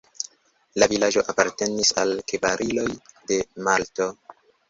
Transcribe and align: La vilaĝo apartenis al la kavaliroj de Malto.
La 0.83 0.87
vilaĝo 0.93 1.23
apartenis 1.33 1.91
al 2.03 2.15
la 2.19 2.25
kavaliroj 2.33 2.87
de 3.33 3.39
Malto. 3.67 4.11